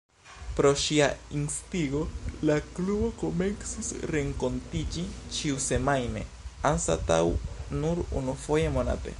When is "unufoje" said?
8.23-8.77